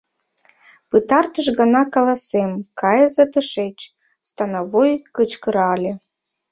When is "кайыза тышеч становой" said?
2.79-4.91